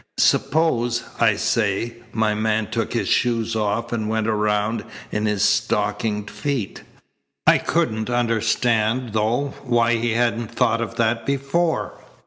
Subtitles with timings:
[0.17, 6.27] 'Suppose,' I says, 'my man took his shoes off and went around in his stockinged
[6.31, 6.81] feet!'
[7.45, 11.99] I couldn't understand, though, why he hadn't thought of that before.